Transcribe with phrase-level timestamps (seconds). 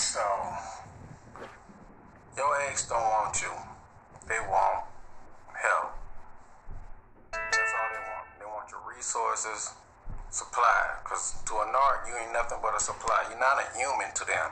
[0.00, 0.24] So,
[2.34, 3.52] your ex don't want you.
[4.26, 4.88] They want
[5.52, 5.92] help.
[7.32, 8.26] That's all they want.
[8.40, 9.76] They want your resources,
[10.30, 10.96] supply.
[11.04, 13.28] Because to a narc, you ain't nothing but a supply.
[13.28, 14.50] You're not a human to them.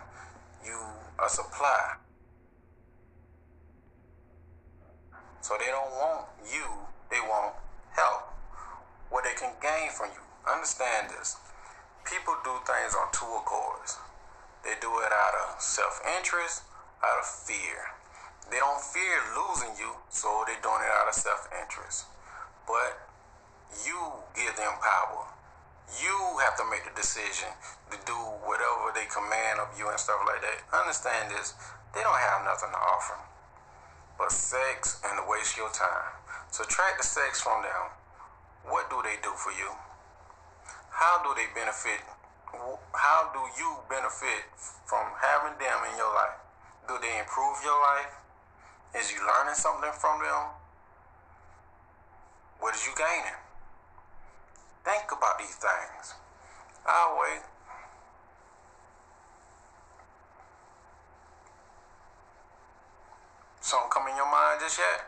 [0.63, 0.77] You
[1.17, 1.97] a supply.
[5.41, 6.69] So they don't want you,
[7.11, 7.55] they want
[7.97, 8.37] help.
[9.09, 10.21] What they can gain from you.
[10.45, 11.39] Understand this.
[12.05, 13.97] People do things on two accords.
[14.65, 16.63] They do it out of self interest,
[17.03, 17.95] out of fear.
[18.51, 22.07] They don't fear losing you, so they're doing it out of self interest.
[22.67, 22.99] But
[23.85, 23.99] you
[24.35, 25.29] give them power.
[26.01, 27.49] You have to make the decision
[27.91, 30.61] to do whatever they command of you and stuff like that.
[30.73, 31.55] Understand this.
[31.95, 33.17] They don't have nothing to offer
[34.19, 36.11] but sex and to waste your time.
[36.51, 37.95] Subtract the sex from them.
[38.67, 39.71] What do they do for you?
[40.91, 42.03] How do they benefit?
[42.53, 46.41] How do you benefit from having them in your life?
[46.89, 48.15] Do they improve your life?
[48.97, 50.57] Is you learning something from them?
[52.61, 53.37] What is you gaining?
[54.85, 56.15] Think about these things.
[56.87, 57.45] I'll wait.
[63.61, 65.05] Something come in your mind just yet?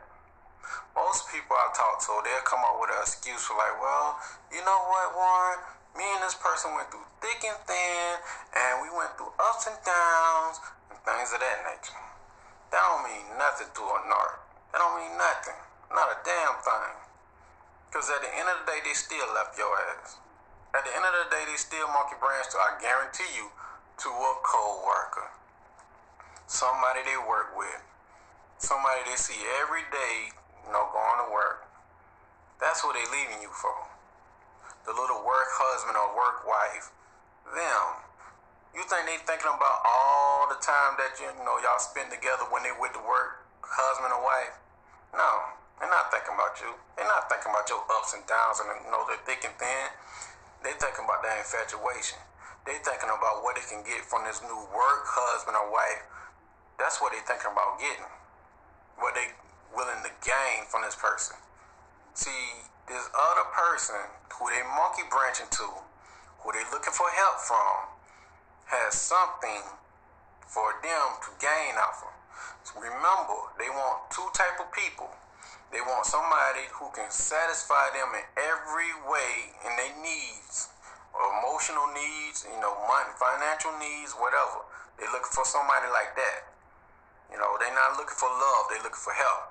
[0.94, 4.20] Most people I talk to, they'll come up with an excuse for like, well,
[4.52, 5.79] you know what, Warren?
[5.98, 8.10] Me and this person went through thick and thin,
[8.54, 12.04] and we went through ups and downs and things of that nature.
[12.70, 14.38] That don't mean nothing to a narc.
[14.70, 15.58] That don't mean nothing.
[15.90, 16.94] Not a damn thing.
[17.90, 20.22] Because at the end of the day, they still left your ass.
[20.70, 24.08] At the end of the day, they still monkey branch to, I guarantee you, to
[24.08, 25.34] a co-worker.
[26.46, 27.82] Somebody they work with.
[28.62, 30.30] Somebody they see every day,
[30.62, 31.66] you know, going to work.
[32.62, 33.89] That's what they leaving you for.
[34.90, 36.90] The little work husband or work wife.
[37.46, 37.86] Them.
[38.74, 42.66] You think they thinking about all the time that you, know y'all spend together when
[42.66, 44.58] they with the work husband or wife?
[45.14, 45.30] No.
[45.78, 46.74] They're not thinking about you.
[46.98, 49.86] They're not thinking about your ups and downs and you know the thick and thin.
[50.66, 52.18] They thinking about that infatuation.
[52.66, 56.02] They thinking about what they can get from this new work husband or wife.
[56.82, 58.10] That's what they thinking about getting.
[58.98, 59.38] What they
[59.70, 61.38] willing to gain from this person.
[62.18, 64.02] See, this other person
[64.34, 65.68] who they monkey branching to,
[66.42, 67.94] who they looking for help from,
[68.66, 69.62] has something
[70.44, 72.14] for them to gain off of.
[72.66, 75.08] So remember, they want two type of people
[75.70, 80.66] they want somebody who can satisfy them in every way in their needs,
[81.14, 84.66] emotional needs, you know, money, financial needs, whatever.
[84.98, 86.50] They're looking for somebody like that.
[87.30, 89.49] You know, they're not looking for love, they're looking for help.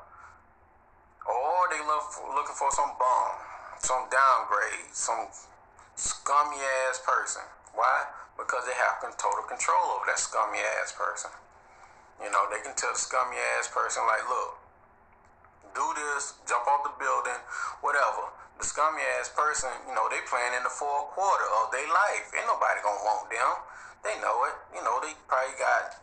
[1.69, 3.29] They look for, looking for some bum,
[3.77, 5.29] some downgrade, some
[5.93, 6.57] scummy
[6.89, 7.45] ass person.
[7.77, 8.09] Why?
[8.33, 11.29] Because they have total control over that scummy ass person.
[12.17, 14.57] You know, they can tell scummy ass person, like, look,
[15.77, 17.37] do this, jump off the building,
[17.85, 18.33] whatever.
[18.57, 22.33] The scummy ass person, you know, they playing in the fourth quarter of their life.
[22.33, 23.51] Ain't nobody gonna want them.
[24.03, 24.55] They know it.
[24.73, 26.01] You know, they probably got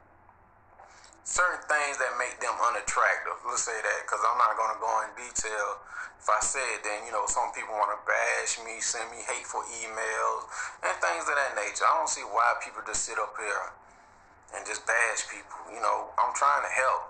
[1.27, 3.35] certain things that make them unattractive.
[3.43, 5.83] Let's say that, because I'm not gonna go in detail.
[6.23, 9.67] If I said, then you know, some people want to bash me, send me hateful
[9.83, 10.47] emails,
[10.87, 11.83] and things of that nature.
[11.83, 13.75] I don't see why people just sit up here
[14.55, 15.59] and just bash people.
[15.75, 17.03] You know, I'm trying to help.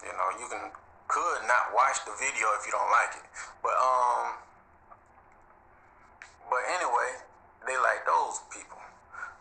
[0.00, 0.72] You know, you can
[1.06, 3.26] could not watch the video if you don't like it.
[3.60, 4.40] But um
[6.48, 7.20] but anyway,
[7.68, 8.80] they like those people.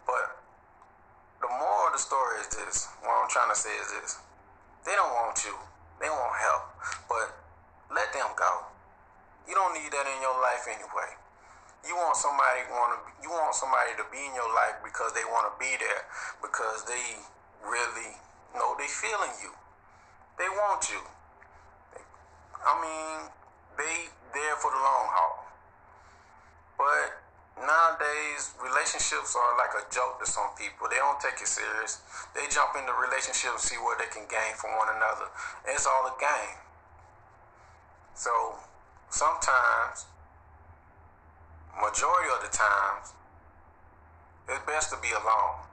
[0.04, 0.45] But
[1.46, 2.90] the moral of the story is this.
[3.06, 4.18] What I'm trying to say is this.
[4.82, 5.54] They don't want you.
[6.02, 6.74] They want help.
[7.06, 7.38] But
[7.94, 8.66] let them go.
[9.46, 11.14] You don't need that in your life anyway.
[11.86, 15.22] You want somebody want to you want somebody to be in your life because they
[15.30, 16.02] want to be there
[16.42, 17.22] because they
[17.62, 18.18] really
[18.58, 19.54] know they feeling you.
[20.42, 20.98] They want you.
[22.66, 23.30] I mean,
[23.78, 25.46] they there for the long haul.
[26.74, 27.25] But
[27.60, 30.88] nowadays, relationships are like a joke to some people.
[30.90, 32.02] They don't take it serious.
[32.36, 35.32] They jump into relationships see what they can gain from one another.
[35.68, 36.60] It's all a game.
[38.14, 38.32] So
[39.10, 40.06] sometimes,
[41.76, 43.16] majority of the times,
[44.48, 45.68] it's best to be alone.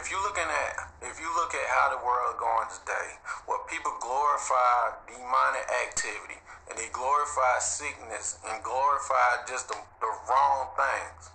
[0.00, 3.92] If you looking at if you look at how the world going today, where people
[4.00, 11.28] glorify demonic activity and they glorify sickness and glorify just the, the wrong things,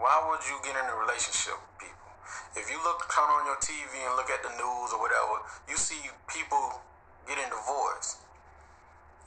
[0.00, 2.10] why would you get in a relationship with people?
[2.56, 5.76] If you look turn on your TV and look at the news or whatever, you
[5.76, 6.80] see people
[7.28, 8.24] getting divorced.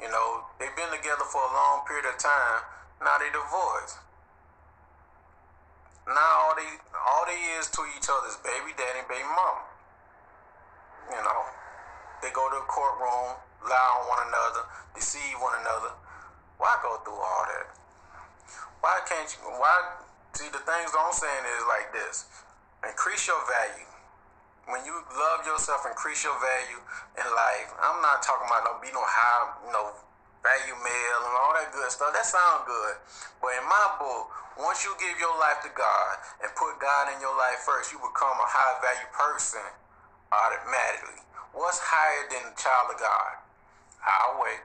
[0.01, 2.65] You know, they've been together for a long period of time.
[3.01, 4.01] Now they divorced.
[6.07, 9.67] Now all they all they is to each other is baby daddy baby mama.
[11.11, 11.41] You know,
[12.23, 13.35] they go to the courtroom,
[13.67, 14.63] lie on one another,
[14.95, 15.91] deceive one another.
[16.57, 17.67] Why go through all that?
[18.79, 19.51] Why can't you?
[19.51, 19.99] Why
[20.31, 22.23] see the things I'm saying is like this:
[22.87, 23.91] increase your value.
[24.71, 26.79] When you love yourself, increase your value
[27.19, 27.71] in life.
[27.83, 29.91] I'm not talking about no be no high, you know,
[30.47, 32.15] value male and all that good stuff.
[32.15, 32.95] That sounds good.
[33.43, 37.19] But in my book, once you give your life to God and put God in
[37.19, 39.67] your life first, you become a high value person
[40.31, 41.21] automatically.
[41.51, 43.43] What's higher than the child of God?
[44.07, 44.63] I'll wait.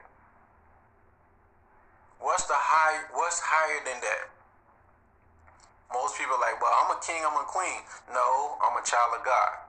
[2.23, 4.31] What's the high what's higher than that?
[5.91, 7.83] Most people are like, well, I'm a king, I'm a queen.
[8.09, 9.67] No, I'm a child of God.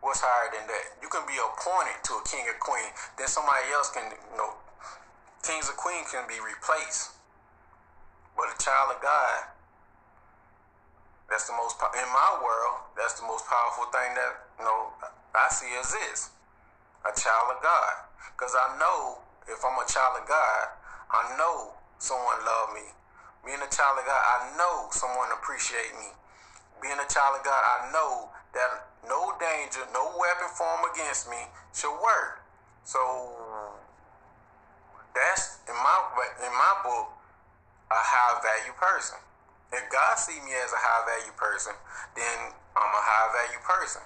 [0.00, 0.86] What's higher than that?
[1.04, 4.56] You can be appointed to a king or queen, then somebody else can, you know,
[5.44, 7.12] kings or queens can be replaced.
[8.36, 9.52] But a child of God,
[11.30, 12.88] that's the most in my world.
[12.96, 14.90] That's the most powerful thing that you know
[15.36, 16.32] I see exists.
[17.04, 17.94] A child of God,
[18.32, 20.64] because I know if I'm a child of God,
[21.12, 22.88] I know someone love me.
[23.44, 26.16] Being a child of God, I know someone appreciate me.
[26.80, 31.44] Being a child of God, I know that no danger, no weapon formed against me
[31.76, 32.40] should work.
[32.84, 33.00] So
[35.14, 35.96] that's in my
[36.42, 37.14] in my book
[37.90, 39.18] a high value person.
[39.70, 41.74] If God see me as a high value person,
[42.14, 44.02] then I'm a high value person.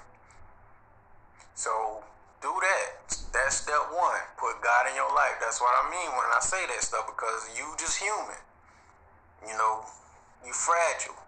[1.56, 2.04] So
[2.40, 3.08] do that.
[3.32, 4.22] That's step one.
[4.36, 5.40] Put God in your life.
[5.40, 8.40] That's what I mean when I say that stuff because you just human.
[9.44, 9.84] You know,
[10.44, 11.18] you fragile.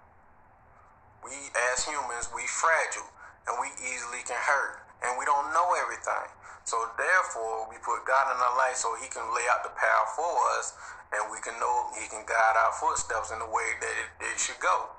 [1.24, 1.36] We
[1.72, 3.08] as humans, we fragile
[3.48, 6.28] and we easily can hurt and we don't know everything.
[6.64, 10.14] So therefore, we put God in our life so He can lay out the path
[10.14, 10.76] for us,
[11.10, 14.38] and we can know He can guide our footsteps in the way that it, it
[14.38, 14.92] should go.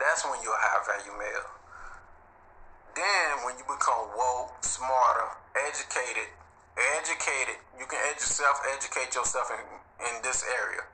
[0.00, 1.48] That's when you're a high value male.
[2.96, 6.28] Then, when you become woke, smarter, educated,
[6.98, 9.60] educated, you can ed- self-educate yourself in,
[10.08, 10.84] in this area.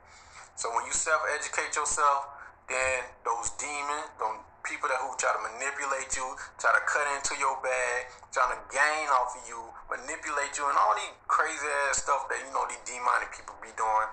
[0.55, 2.27] So when you self-educate yourself,
[2.67, 4.11] then those demons,
[4.69, 8.61] people that who try to manipulate you, try to cut into your bag, trying to
[8.69, 9.57] gain off of you,
[9.89, 13.73] manipulate you, and all these crazy ass stuff that you know these demonic people be
[13.73, 14.09] doing.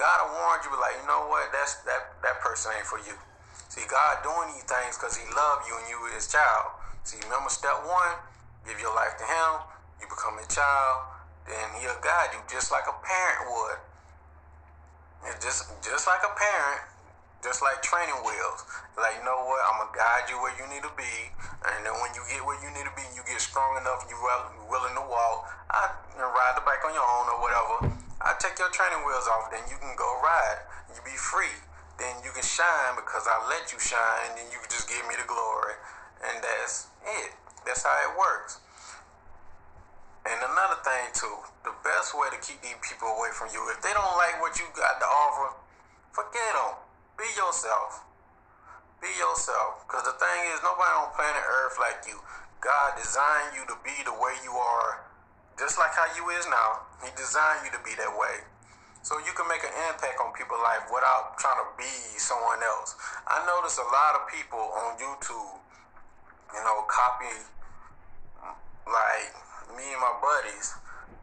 [0.00, 1.52] God warned you, like you know what?
[1.52, 3.12] That's that that person ain't for you.
[3.68, 6.72] See, God doing these things because He love you and you His child.
[7.04, 8.16] See, remember step one:
[8.64, 9.52] give your life to Him.
[10.00, 11.12] You become a child,
[11.44, 13.78] then He'll guide you just like a parent would.
[15.28, 16.95] It's just just like a parent
[17.46, 18.66] just like training wheels.
[18.98, 19.62] Like, you know what?
[19.70, 21.30] I'm gonna guide you where you need to be,
[21.62, 24.02] and then when you get where you need to be, and you get strong enough,
[24.02, 25.46] and you are willing to walk.
[25.70, 27.94] I you ride the bike on your own or whatever.
[28.18, 30.66] I take your training wheels off, then you can go ride.
[30.90, 31.54] You be free.
[32.02, 35.14] Then you can shine because I let you shine, and you can just give me
[35.14, 35.78] the glory,
[36.26, 37.30] and that's it.
[37.62, 38.58] That's how it works.
[40.26, 43.78] And another thing too, the best way to keep these people away from you, if
[43.86, 45.54] they don't like what you got to offer,
[46.10, 46.85] forget them
[47.16, 48.04] be yourself.
[49.00, 49.84] Be yourself.
[49.84, 52.20] Because the thing is, nobody on planet Earth like you.
[52.60, 55.04] God designed you to be the way you are,
[55.60, 56.88] just like how you is now.
[57.04, 58.44] He designed you to be that way.
[59.04, 62.98] So you can make an impact on people's life without trying to be someone else.
[63.28, 65.62] I notice a lot of people on YouTube,
[66.50, 67.30] you know, copy
[68.82, 69.30] like
[69.78, 70.74] me and my buddies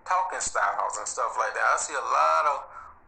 [0.07, 1.63] talking styles and stuff like that.
[1.63, 2.57] I see a lot of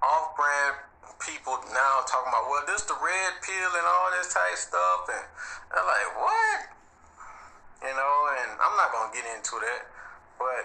[0.03, 0.84] off-brand
[1.21, 5.25] people now talking about, well, this the red pill and all this type stuff, and
[5.74, 6.59] I'm like, what?
[7.85, 9.83] You know, and I'm not gonna get into that,
[10.39, 10.63] but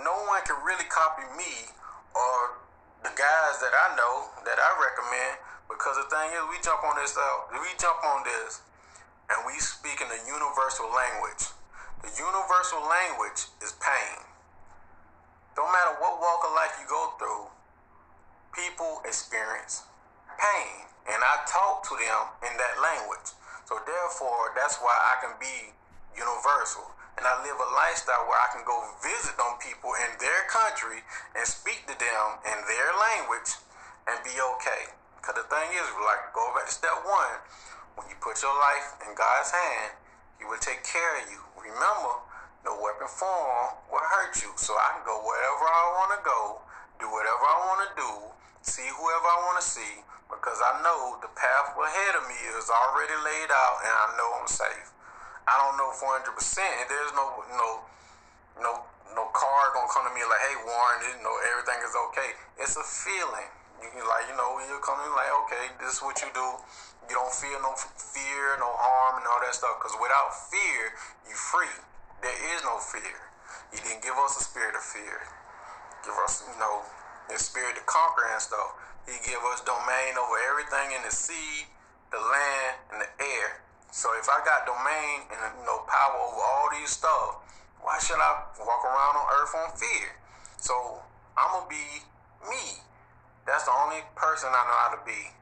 [0.00, 1.72] no one can really copy me
[2.16, 2.60] or
[3.02, 5.40] the guys that I know that I recommend
[5.70, 7.22] because the thing is, we jump on this, uh,
[7.54, 8.60] we jump on this,
[9.30, 11.46] and we speak in the universal language.
[12.02, 14.26] The universal language is pain.
[15.54, 17.46] Don't matter what walk of life you go through,
[18.50, 19.86] people experience
[20.34, 23.30] pain, and I talk to them in that language.
[23.70, 23.78] So
[24.20, 25.72] therefore, that's why I can be
[26.12, 26.84] universal.
[27.16, 31.00] And I live a lifestyle where I can go visit them people in their country
[31.36, 33.56] and speak to them in their language
[34.08, 34.92] and be okay.
[35.16, 37.40] Because the thing is, like, go back to step one.
[37.96, 39.96] When you put your life in God's hand,
[40.40, 41.40] He will take care of you.
[41.60, 42.24] Remember,
[42.64, 44.52] no weapon form will hurt you.
[44.56, 46.40] So I can go wherever I want to go,
[47.00, 48.12] do whatever I want to do,
[48.64, 52.70] see whoever I want to see, because I know the path ahead of me is
[52.70, 54.94] already laid out and I know I'm safe.
[55.46, 56.30] I don't know 400%.
[56.86, 57.26] There's no
[57.58, 57.68] no
[58.62, 58.72] no
[59.14, 62.30] no car gonna come to me like, hey Warren, you know everything is okay.
[62.62, 63.50] It's a feeling.
[63.82, 66.48] You can like you know you're coming like, okay, this is what you do.
[67.10, 69.82] You don't feel no fear, no harm, and all that stuff.
[69.82, 70.94] Because without fear,
[71.26, 71.74] you free.
[72.22, 73.18] There is no fear.
[73.72, 75.26] You didn't give us a spirit of fear.
[76.04, 76.86] Give us, you know,
[77.28, 78.76] the spirit to conquer and stuff.
[79.06, 81.66] He give us domain over everything in the sea,
[82.12, 83.62] the land, and the air.
[83.90, 87.42] So if I got domain and you know power over all these stuff,
[87.82, 90.14] why should I walk around on earth on fear?
[90.56, 91.02] So
[91.36, 92.06] I'm gonna be
[92.46, 92.84] me.
[93.46, 95.34] That's the only person I know how to be.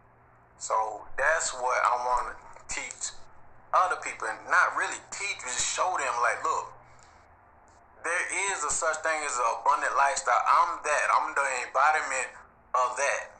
[0.58, 2.34] So that's what I want to
[2.72, 3.12] teach
[3.74, 6.72] other people, and not really teach, just show them like, look,
[8.00, 10.40] there is a such thing as an abundant lifestyle.
[10.40, 11.06] I'm that.
[11.12, 12.32] I'm the embodiment
[12.72, 13.37] of that.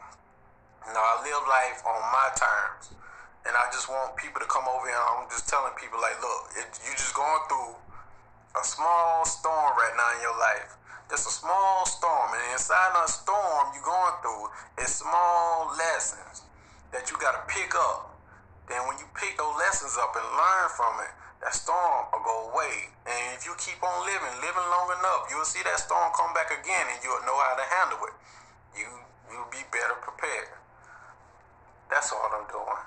[0.87, 2.94] You know, I live life on my terms.
[3.47, 4.99] And I just want people to come over here.
[4.99, 7.80] I'm just telling people, like, look, it, you just going through
[8.58, 10.76] a small storm right now in your life.
[11.08, 12.37] Just a small storm.
[12.37, 14.52] And inside that storm you're going through
[14.85, 16.44] is small lessons
[16.92, 18.12] that you got to pick up.
[18.68, 22.52] Then when you pick those lessons up and learn from it, that storm will go
[22.52, 22.92] away.
[23.08, 26.52] And if you keep on living, living long enough, you'll see that storm come back
[26.52, 28.16] again and you'll know how to handle it.
[28.76, 28.88] You
[29.32, 30.57] you'll be better prepared.
[31.88, 32.83] That's all I'm doing.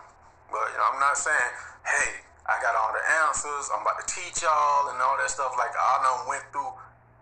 [0.53, 1.51] But you know, I'm not saying,
[1.85, 5.53] hey, I got all the answers, I'm about to teach y'all and all that stuff.
[5.57, 6.73] Like I done went through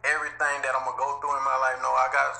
[0.04, 1.80] everything that I'm gonna go through in my life.
[1.84, 2.32] No, I got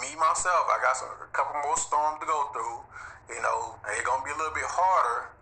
[0.00, 2.84] me myself, I got some, a couple more storms to go through.
[3.32, 5.32] You know, it's gonna be a little bit harder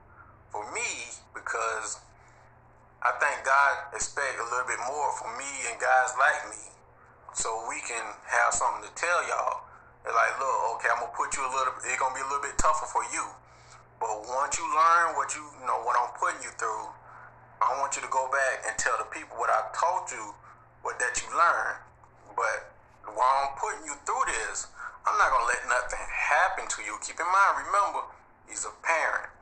[0.50, 2.02] for me because
[3.02, 6.62] I think God expect a little bit more from me and guys like me,
[7.34, 9.65] so we can have something to tell y'all.
[10.06, 11.74] Like, look, okay, I'm gonna put you a little.
[11.82, 13.26] It's gonna be a little bit tougher for you,
[13.98, 16.94] but once you learn what you, you know, what I'm putting you through,
[17.58, 20.30] I want you to go back and tell the people what I taught you,
[20.86, 21.82] what that you learned.
[22.38, 22.70] But
[23.18, 24.70] while I'm putting you through this,
[25.02, 26.94] I'm not gonna let nothing happen to you.
[27.02, 28.06] Keep in mind, remember,
[28.46, 29.34] he's a parent.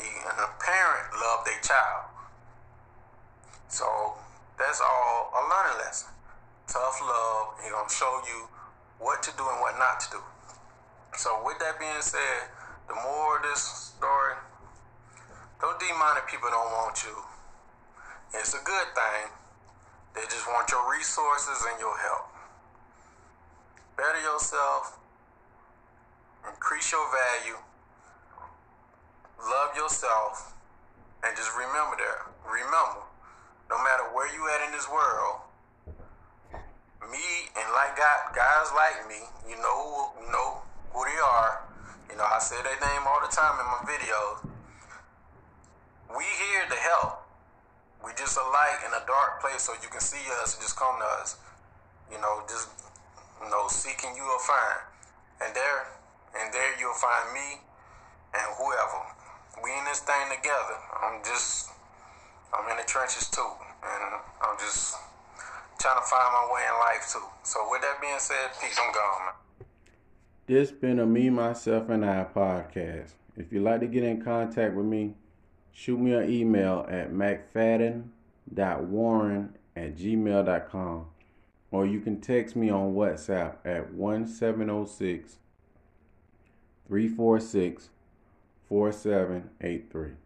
[0.00, 2.08] He, and a parent love their child.
[3.68, 4.16] So
[4.56, 6.08] that's all a learning lesson.
[6.68, 7.60] Tough love.
[7.60, 8.48] He gonna show you
[9.02, 10.22] what to do and what not to do.
[11.18, 12.48] So with that being said,
[12.86, 14.38] the more of this story,
[15.82, 17.14] demonic people don't want you.
[18.34, 19.34] It's a good thing.
[20.14, 22.30] They just want your resources and your help.
[23.96, 24.98] Better yourself,
[26.48, 27.58] increase your value,
[29.42, 30.54] love yourself,
[31.24, 32.30] and just remember that.
[32.46, 33.04] Remember,
[33.68, 35.41] no matter where you at in this world,
[37.10, 41.66] me and like God, guys like me, you know, you know who they are.
[42.10, 44.44] You know, I say their name all the time in my videos.
[46.12, 47.24] We here to help.
[48.04, 50.76] We just a light in a dark place, so you can see us and just
[50.76, 51.38] come to us.
[52.10, 52.68] You know, just
[53.40, 54.84] you know, seeking you will find,
[55.40, 55.88] and there,
[56.36, 57.62] and there you'll find me
[58.34, 59.02] and whoever.
[59.62, 60.78] We in this thing together.
[61.00, 61.70] I'm just
[62.52, 63.48] I'm in the trenches too,
[63.82, 64.96] and I'm just
[65.82, 67.26] trying to find my way in life too.
[67.42, 68.78] So with that being said, peace.
[68.78, 69.34] I'm gone, man.
[70.46, 73.14] This been a me, myself, and I podcast.
[73.36, 75.14] If you'd like to get in contact with me,
[75.72, 81.06] shoot me an email at mcfadden.warren at gmail.com
[81.72, 85.38] or you can text me on WhatsApp at 1706
[86.86, 87.88] 346
[88.68, 90.08] 4783.
[90.08, 90.21] Peace.